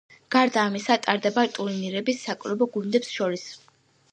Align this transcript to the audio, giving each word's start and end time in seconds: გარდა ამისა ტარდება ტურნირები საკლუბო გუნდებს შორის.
გარდა 0.35 0.61
ამისა 0.69 0.95
ტარდება 1.03 1.43
ტურნირები 1.57 2.15
საკლუბო 2.23 2.69
გუნდებს 2.79 3.13
შორის. 3.19 3.45